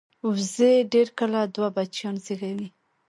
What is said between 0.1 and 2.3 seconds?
وزې ډېر کله دوه بچیان